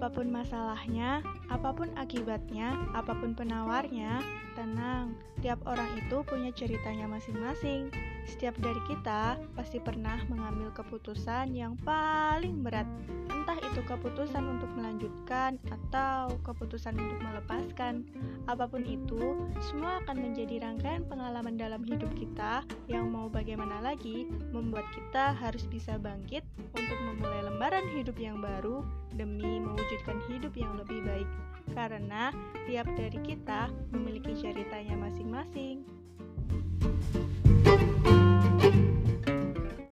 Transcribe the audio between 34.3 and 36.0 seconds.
ceritanya masing-masing.